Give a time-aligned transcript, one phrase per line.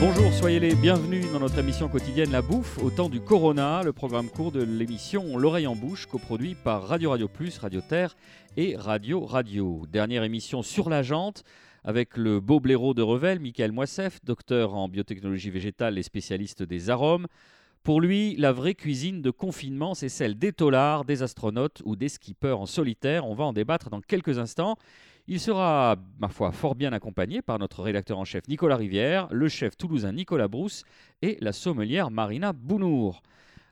[0.00, 3.92] Bonjour, soyez les bienvenus dans notre émission quotidienne La Bouffe au temps du Corona, le
[3.92, 8.16] programme court de l'émission L'oreille en bouche, coproduit par Radio Radio Plus, Radio Terre
[8.56, 9.82] et Radio Radio.
[9.90, 11.42] Dernière émission sur la jante
[11.82, 16.90] avec le beau blaireau de Revel, Michael Moissef, docteur en biotechnologie végétale et spécialiste des
[16.90, 17.26] arômes.
[17.82, 22.08] Pour lui, la vraie cuisine de confinement, c'est celle des tolards, des astronautes ou des
[22.08, 23.26] skippers en solitaire.
[23.26, 24.76] On va en débattre dans quelques instants.
[25.30, 29.46] Il sera, ma foi, fort bien accompagné par notre rédacteur en chef Nicolas Rivière, le
[29.50, 30.84] chef toulousain Nicolas Brousse
[31.20, 33.20] et la sommelière Marina Bounour.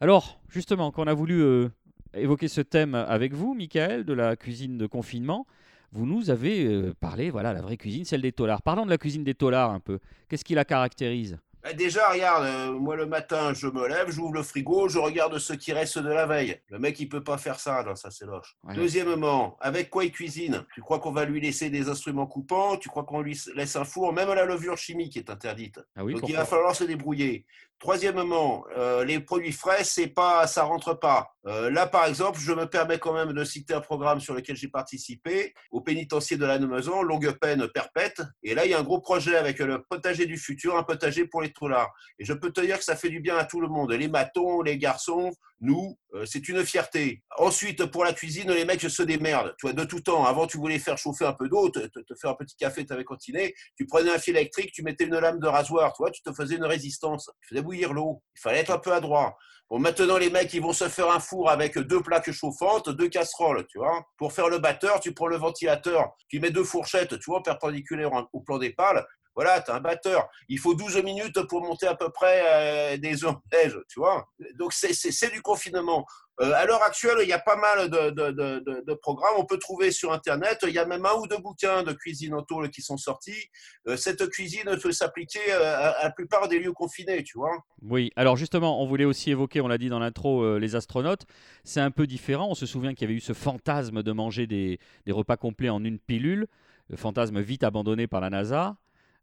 [0.00, 1.68] Alors, justement, quand on a voulu euh,
[2.14, 5.46] évoquer ce thème avec vous, Michael, de la cuisine de confinement,
[5.92, 8.62] vous nous avez euh, parlé, voilà, la vraie cuisine, celle des tolards.
[8.62, 9.98] Parlons de la cuisine des tolards un peu.
[10.30, 11.38] Qu'est-ce qui la caractérise?
[11.62, 15.38] Bah, déjà, regarde, euh, moi le matin, je me lève, j'ouvre le frigo, je regarde
[15.38, 16.60] ce qui reste de la veille.
[16.68, 18.56] Le mec, il peut pas faire ça, ça c'est loche.
[18.74, 20.64] Deuxièmement, avec quoi il cuisine?
[20.74, 22.76] Tu crois qu'on va lui laisser des instruments coupants?
[22.76, 24.12] Tu crois qu'on lui laisse un four?
[24.12, 25.80] Même la levure chimique est interdite.
[25.94, 27.46] Ah oui, Donc il va falloir se débrouiller.
[27.82, 31.34] Troisièmement, euh, les produits frais, c'est pas, ça rentre pas.
[31.46, 34.54] Euh, là, par exemple, je me permets quand même de citer un programme sur lequel
[34.54, 38.22] j'ai participé au pénitencier de la Maison, longue peine perpète.
[38.44, 41.26] Et là, il y a un gros projet avec le potager du futur, un potager
[41.26, 41.92] pour les troulards.
[42.20, 43.90] Et je peux te dire que ça fait du bien à tout le monde.
[43.90, 45.32] Les matons, les garçons,
[45.62, 47.22] nous, euh, c'est une fierté.
[47.38, 49.54] Ensuite, pour la cuisine, les mecs se démerdent.
[49.58, 50.24] Tu de tout temps.
[50.24, 51.80] Avant, tu voulais faire chauffer un peu d'eau, te,
[52.20, 53.54] faire un petit café, tu avais continué.
[53.76, 55.94] Tu prenais un fil électrique, tu mettais une lame de rasoir.
[55.94, 57.30] Tu tu te faisais une résistance.
[57.46, 58.22] Tu faisais l'eau.
[58.36, 59.36] Il fallait être un peu adroit.
[59.70, 63.08] Bon, maintenant, les mecs, ils vont se faire un four avec deux plaques chauffantes, deux
[63.08, 64.04] casseroles, tu vois.
[64.18, 68.10] Pour faire le batteur, tu prends le ventilateur, tu mets deux fourchettes, tu vois, perpendiculaires
[68.32, 69.06] au plan des pales.
[69.34, 70.28] Voilà, tu as un batteur.
[70.48, 74.28] Il faut 12 minutes pour monter à peu près euh, des ongles, tu vois.
[74.56, 76.04] Donc, c'est du confinement.
[76.40, 79.34] Euh, à l'heure actuelle, il y a pas mal de, programmes.
[79.38, 80.58] On peut trouver sur Internet.
[80.66, 83.48] Il y a même un ou deux bouquins de cuisine en tôle qui sont sortis.
[83.86, 87.56] Euh, cette cuisine peut s'appliquer à, la plupart des lieux confinés, tu vois.
[87.82, 91.24] Oui, alors justement, on voulait aussi évoquer, on l'a dit dans l'intro, les astronautes.
[91.64, 92.48] C'est un peu différent.
[92.50, 95.70] On se souvient qu'il y avait eu ce fantasme de manger des, des repas complets
[95.70, 96.48] en une pilule.
[96.88, 98.76] Le fantasme vite abandonné par la NASA.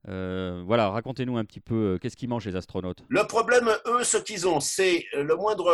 [0.07, 3.03] Euh, voilà, racontez-nous un petit peu, euh, qu'est-ce qu'ils mangent les astronautes?
[3.09, 5.69] Le problème, eux, ce qu'ils ont, c'est euh, le moindre,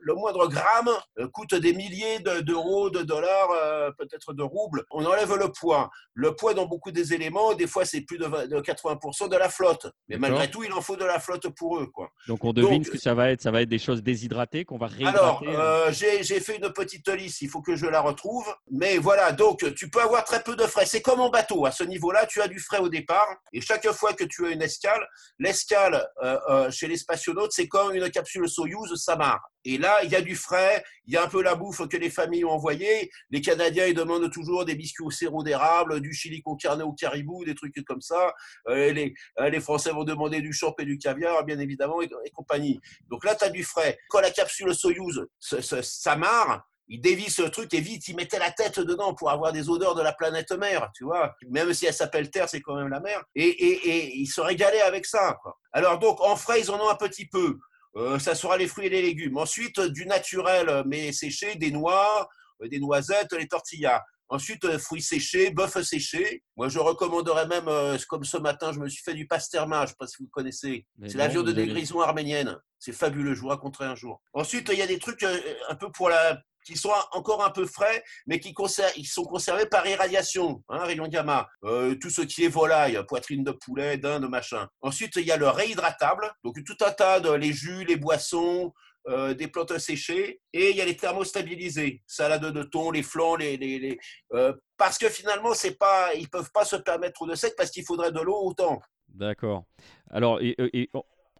[0.00, 0.90] le moindre gramme
[1.32, 3.48] coûte des milliers d'euros, de, dollars,
[3.96, 4.84] peut-être de roubles.
[4.90, 5.90] On enlève le poids.
[6.14, 9.86] Le poids dans beaucoup des éléments, des fois, c'est plus de, 80% de la flotte.
[10.08, 11.86] Mais malgré tout, il en faut de la flotte pour eux.
[11.86, 12.10] Quoi.
[12.26, 13.42] Donc on devine ce que ça va être.
[13.42, 15.48] Ça va être des choses déshydratées qu'on va réhydrater.
[15.48, 18.46] Alors, j'ai fait une petite liste, il faut que je la retrouve.
[18.70, 20.86] Mais voilà, donc tu peux avoir très peu de frais.
[20.86, 21.66] C'est comme en bateau.
[21.66, 24.50] À ce niveau-là, tu as du frais au départ et chaque fois que tu as
[24.50, 25.06] une escale,
[25.38, 29.40] l'escale euh, euh, chez les spationautes, c'est comme une capsule Soyuz, ça marre.
[29.70, 31.98] Et là, il y a du frais, il y a un peu la bouffe que
[31.98, 33.10] les familles ont envoyée.
[33.28, 36.94] Les Canadiens, ils demandent toujours des biscuits au sirop d'érable, du chili con carne au
[36.94, 38.32] caribou, des trucs comme ça.
[38.68, 42.80] Euh, les, les, Français vont demander du champ et du caviar, bien évidemment, et, compagnie.
[43.10, 43.98] Donc là, tu as du frais.
[44.08, 48.50] Quand la capsule Soyuz, ça marre, il dévisse le truc et vite, il mettait la
[48.50, 51.34] tête dedans pour avoir des odeurs de la planète mer, tu vois.
[51.50, 53.22] Même si elle s'appelle Terre, c'est quand même la mer.
[53.34, 55.36] Et, et, et il se régalait avec ça.
[55.72, 57.58] Alors donc, en frais, ils en ont un petit peu.
[57.96, 59.38] Euh, ça sera les fruits et les légumes.
[59.38, 62.28] Ensuite, du naturel, mais séché, des noix,
[62.62, 64.02] euh, des noisettes, les tortillas.
[64.30, 66.42] Ensuite, euh, fruits séchés, bœuf séché.
[66.56, 67.68] Moi, je recommanderais même,
[68.08, 70.28] comme ce matin, je me suis fait du pasterma, je ne sais pas si vous
[70.28, 70.86] connaissez.
[71.06, 72.58] C'est la viande de grison arménienne.
[72.78, 74.20] C'est fabuleux, je vous raconterai un jour.
[74.32, 77.64] Ensuite, il y a des trucs un peu pour la, qui sont encore un peu
[77.64, 78.54] frais, mais qui
[78.96, 81.48] ils sont conservés par irradiation, hein, rayon gamma.
[81.64, 84.68] Euh, tout ce qui est volaille, poitrine de poulet, dinde, machin.
[84.82, 88.74] Ensuite, il y a le réhydratable, donc tout un tas de les jus, les boissons,
[89.08, 93.36] euh, des plantes séchées, et il y a les thermostabilisés, salade de thon, les flancs,
[93.36, 93.98] les, les,
[94.34, 97.86] euh, parce que finalement, c'est pas, ils peuvent pas se permettre de sec parce qu'il
[97.86, 98.78] faudrait de l'eau autant.
[99.08, 99.64] D'accord.
[100.10, 100.90] Alors, et,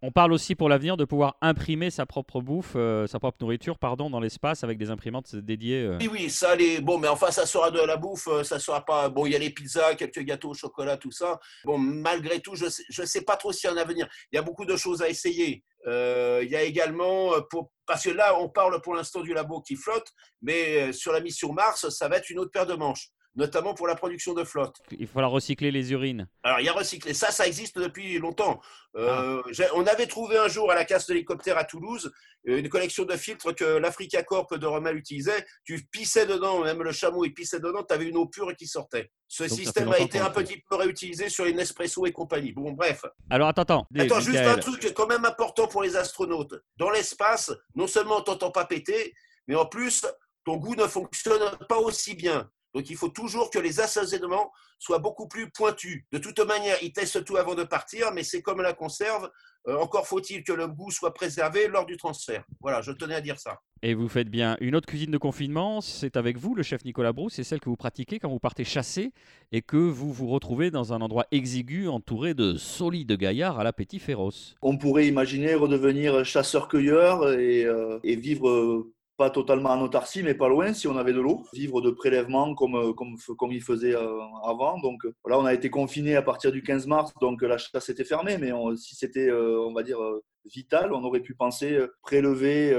[0.01, 3.77] on parle aussi pour l'avenir de pouvoir imprimer sa propre bouffe, euh, sa propre nourriture,
[3.77, 5.83] pardon, dans l'espace avec des imprimantes dédiées.
[5.83, 5.97] Euh.
[5.99, 6.79] Oui, oui, ça, les...
[6.79, 9.09] bon, mais enfin, ça sera de la bouffe, euh, ça sera pas.
[9.09, 11.39] Bon, il y a les pizzas, quelques gâteaux au chocolat, tout ça.
[11.65, 14.07] Bon, malgré tout, je ne sais, pas trop s'il y a un avenir.
[14.31, 15.63] Il y a beaucoup de choses à essayer.
[15.85, 17.71] il y a également, pour...
[17.85, 20.07] parce que là, on parle pour l'instant du labo qui flotte,
[20.41, 23.87] mais sur la mission Mars, ça va être une autre paire de manches notamment pour
[23.87, 24.75] la production de flotte.
[24.91, 26.27] Il faut recycler les urines.
[26.43, 27.13] Alors, il y a recycler.
[27.13, 28.59] Ça, ça existe depuis longtemps.
[28.95, 29.63] Euh, ah.
[29.75, 32.11] On avait trouvé un jour à la casse d'hélicoptère à Toulouse
[32.47, 35.45] euh, une collection de filtres que l'Africa Corp de Rommel utilisait.
[35.63, 38.67] Tu pissais dedans, même le chameau, il pissait dedans, tu avais une eau pure qui
[38.67, 39.09] sortait.
[39.27, 42.51] Ce système a été un petit peu réutilisé sur les Nespresso et compagnie.
[42.51, 43.05] Bon, bref.
[43.29, 43.87] Alors, attends, attends.
[43.97, 46.55] Attends, juste un truc quand même important pour les astronautes.
[46.77, 49.13] Dans l'espace, non seulement on t'entend pas péter,
[49.47, 50.05] mais en plus,
[50.45, 52.49] ton goût ne fonctionne pas aussi bien.
[52.73, 56.03] Donc il faut toujours que les assaisonnements soient beaucoup plus pointus.
[56.11, 59.29] De toute manière, ils testent tout avant de partir, mais c'est comme la conserve.
[59.67, 62.45] Euh, encore faut-il que le goût soit préservé lors du transfert.
[62.61, 63.59] Voilà, je tenais à dire ça.
[63.81, 64.57] Et vous faites bien.
[64.61, 67.69] Une autre cuisine de confinement, c'est avec vous, le chef Nicolas Brousse, c'est celle que
[67.69, 69.11] vous pratiquez quand vous partez chasser
[69.51, 73.99] et que vous vous retrouvez dans un endroit exigu entouré de solides gaillards à l'appétit
[73.99, 74.55] féroce.
[74.61, 80.33] On pourrait imaginer redevenir chasseur-cueilleur et, euh, et, vivre euh, pas totalement en autarcie, mais
[80.33, 81.43] pas loin si on avait de l'eau.
[81.51, 84.79] Vivre de prélèvement comme, euh, comme, comme il faisait euh, avant.
[84.79, 88.05] Donc là, on a été confiné à partir du 15 mars, donc la chasse était
[88.05, 88.37] fermée.
[88.37, 89.99] Mais si c'était, euh, on va dire,
[90.45, 92.73] vital, on aurait pu penser prélever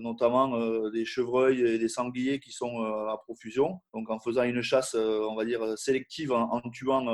[0.00, 0.58] notamment
[0.90, 3.80] des chevreuils et des sangliers qui sont à profusion.
[3.92, 7.04] Donc en faisant une chasse, on va dire, sélective, en, en tuant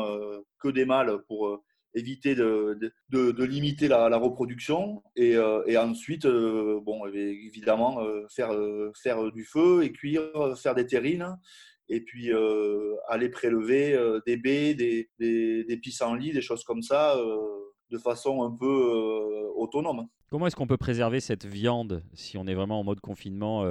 [0.61, 1.61] que des mâles pour
[1.95, 2.79] éviter de,
[3.11, 8.51] de, limiter la, reproduction et, euh, ensuite, euh, bon, évidemment, euh, faire,
[9.01, 10.23] faire du feu et cuire,
[10.57, 11.37] faire des terrines
[11.89, 12.31] et puis
[13.09, 17.17] aller prélever des baies, des, des, des, pissenlits, des choses comme ça,
[17.91, 20.07] de façon un peu autonome.
[20.29, 23.67] Comment est-ce qu'on peut préserver cette viande si on est vraiment en mode confinement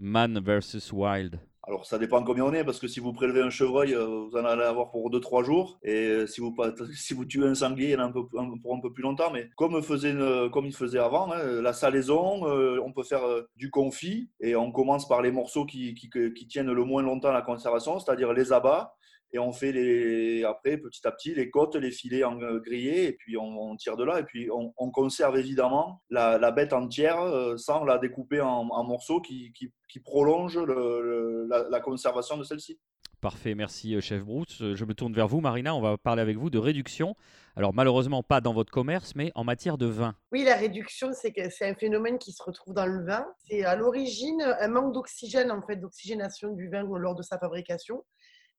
[0.00, 1.38] man versus wild?
[1.64, 4.36] Alors, ça dépend combien on est, parce que si vous prélevez un chevreuil, euh, vous
[4.36, 5.78] en allez avoir pour 2-3 jours.
[5.84, 6.52] Et euh, si vous,
[6.94, 9.04] si vous tuez un sanglier, il y en a un peu, pour un peu plus
[9.04, 9.30] longtemps.
[9.30, 10.14] Mais comme, faisait
[10.52, 13.22] comme il faisait avant, hein, la salaison, euh, on peut faire
[13.54, 14.28] du confit.
[14.40, 18.32] Et on commence par les morceaux qui, qui, tiennent le moins longtemps la conservation, c'est-à-dire
[18.32, 18.96] les abats
[19.32, 23.12] et on fait les, après petit à petit les côtes, les filets en grillés et
[23.12, 27.18] puis on, tire de là et puis on, conserve évidemment la, bête entière
[27.56, 32.78] sans la découper en, morceaux qui, qui, le, la, conservation de celle-ci.
[33.22, 34.60] Parfait, merci euh, chef Bruce.
[34.62, 35.76] Euh, je me tourne vers vous, Marina.
[35.76, 37.14] On va parler avec vous de réduction.
[37.54, 40.16] Alors malheureusement pas dans votre commerce, mais en matière de vin.
[40.32, 41.32] Oui, la réduction, c'est
[41.64, 43.24] un phénomène qui se retrouve dans le vin.
[43.46, 48.04] C'est à l'origine un manque d'oxygène, en fait, d'oxygénation du vin lors de sa fabrication.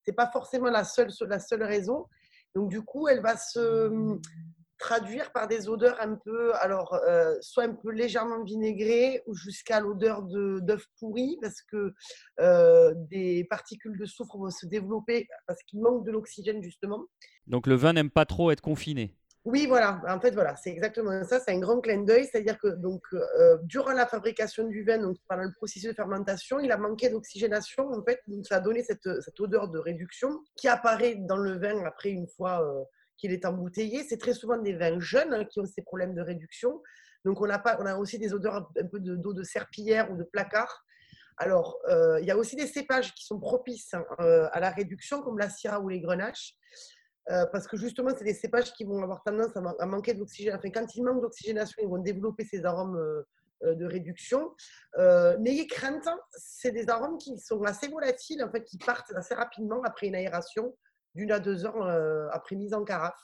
[0.04, 2.08] C'est pas forcément la seule, la seule raison.
[2.56, 4.20] Donc du coup, elle va se
[4.84, 9.80] traduire par des odeurs un peu, alors, euh, soit un peu légèrement vinaigrées ou jusqu'à
[9.80, 11.94] l'odeur d'œuf pourri parce que
[12.42, 17.06] euh, des particules de soufre vont se développer parce qu'il manque de l'oxygène justement.
[17.48, 19.16] Donc le vin n'aime pas trop être confiné.
[19.46, 20.02] Oui, voilà.
[20.08, 21.40] En fait, voilà, c'est exactement ça.
[21.40, 25.18] C'est un grand clin d'œil, c'est-à-dire que donc euh, durant la fabrication du vin, donc
[25.28, 27.90] pendant le processus de fermentation, il a manqué d'oxygénation.
[27.92, 31.58] En fait, donc ça a donné cette, cette, odeur de réduction qui apparaît dans le
[31.58, 32.64] vin après une fois
[33.18, 34.04] qu'il est embouteillé.
[34.04, 36.82] C'est très souvent des vins jeunes hein, qui ont ces problèmes de réduction.
[37.26, 40.18] Donc, on a, pas, on a aussi des odeurs un peu d'eau de, serpillière ou
[40.18, 40.86] de placard.
[41.38, 44.70] Alors, euh, il y a aussi des cépages qui sont propices hein, euh, à la
[44.70, 46.56] réduction, comme la syrah ou les grenaches,
[47.30, 50.56] euh, parce que justement, c'est des cépages qui vont avoir tendance à, manquer d'oxygène.
[50.56, 53.00] Enfin, quand ils manquent d'oxygénation, ils vont développer ces arômes
[53.62, 54.54] de réduction.
[55.40, 59.82] N'ayez crainte, c'est des arômes qui sont assez volatiles, en fait, qui partent assez rapidement
[59.84, 60.76] après une aération
[61.16, 63.20] d'une à deux heures euh, après mise en carafe.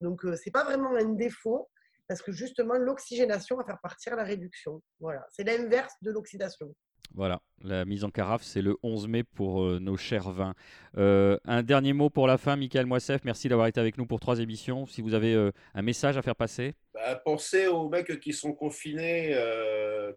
[0.00, 1.68] Donc, euh, ce n'est pas vraiment un défaut
[2.10, 4.82] parce que justement, l'oxygénation va faire partir la réduction.
[4.98, 6.74] Voilà, c'est l'inverse de l'oxydation.
[7.14, 10.56] Voilà, la mise en carafe, c'est le 11 mai pour euh, nos chers vins.
[10.96, 14.40] un dernier mot pour la fin, Michael Moissef, merci d'avoir été avec nous pour trois
[14.40, 14.86] émissions.
[14.86, 19.32] Si vous avez un message à faire passer bah, Pensez aux mecs qui sont confinés,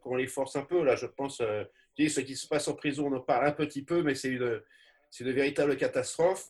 [0.02, 0.84] qu'on les force un peu.
[0.84, 4.02] Là, je pense, ce qui se passe en prison, on en parle un petit peu,
[4.02, 4.62] mais c'est une,
[5.20, 6.50] une véritable catastrophe.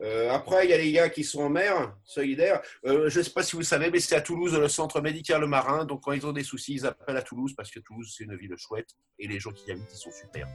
[0.00, 2.60] Euh, après, il y a les gars qui sont en mer, solidaires.
[2.86, 5.44] Euh, je ne sais pas si vous savez, mais c'est à Toulouse, le centre médical
[5.46, 5.84] marin.
[5.84, 8.36] Donc, quand ils ont des soucis, ils appellent à Toulouse parce que Toulouse, c'est une
[8.36, 10.46] ville chouette et les gens qui y habitent, ils sont super.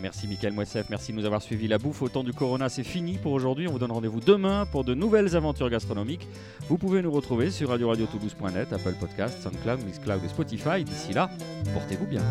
[0.00, 0.86] Merci, Michael Moissef.
[0.90, 1.68] Merci de nous avoir suivis.
[1.68, 3.68] La bouffe au temps du Corona, c'est fini pour aujourd'hui.
[3.68, 6.26] On vous donne rendez-vous demain pour de nouvelles aventures gastronomiques.
[6.68, 10.84] Vous pouvez nous retrouver sur radio toulouse.net, Apple Podcast, SoundCloud, Mixcloud et Spotify.
[10.84, 11.30] D'ici là,
[11.72, 12.22] portez-vous bien.